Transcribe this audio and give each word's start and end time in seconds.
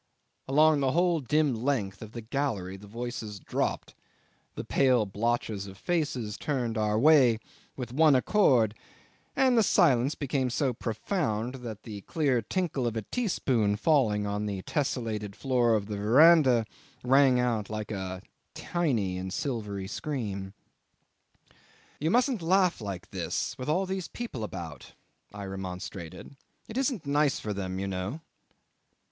Along 0.47 0.79
the 0.79 0.93
whole 0.93 1.19
dim 1.19 1.53
length 1.53 2.01
of 2.01 2.13
the 2.13 2.21
gallery 2.21 2.75
the 2.75 2.87
voices 2.87 3.39
dropped, 3.39 3.93
the 4.55 4.63
pale 4.63 5.05
blotches 5.05 5.67
of 5.67 5.77
faces 5.77 6.37
turned 6.37 6.75
our 6.75 6.97
way 6.97 7.37
with 7.75 7.93
one 7.93 8.15
accord, 8.15 8.73
and 9.35 9.55
the 9.55 9.61
silence 9.61 10.15
became 10.15 10.49
so 10.49 10.73
profound 10.73 11.53
that 11.61 11.83
the 11.83 12.01
clear 12.01 12.41
tinkle 12.41 12.87
of 12.87 12.95
a 12.97 13.03
teaspoon 13.03 13.75
falling 13.75 14.25
on 14.25 14.47
the 14.47 14.63
tesselated 14.63 15.35
floor 15.35 15.75
of 15.75 15.85
the 15.85 15.97
verandah 15.97 16.65
rang 17.03 17.39
out 17.39 17.69
like 17.69 17.91
a 17.91 18.23
tiny 18.55 19.19
and 19.19 19.31
silvery 19.31 19.87
scream. 19.87 20.55
'"You 21.99 22.09
mustn't 22.09 22.41
laugh 22.41 22.81
like 22.81 23.11
this, 23.11 23.55
with 23.59 23.69
all 23.69 23.85
these 23.85 24.07
people 24.07 24.43
about," 24.43 24.93
I 25.31 25.43
remonstrated. 25.43 26.35
"It 26.67 26.75
isn't 26.75 27.05
nice 27.05 27.39
for 27.39 27.53
them, 27.53 27.77
you 27.77 27.85
know." 27.87 28.21